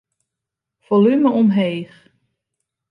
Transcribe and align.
Folume 0.87 1.29
omheech. 1.39 1.93